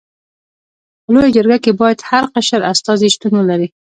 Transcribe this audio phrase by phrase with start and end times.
[1.03, 3.67] په لويه جرګه کي باید هر قشر استازي شتون ولري.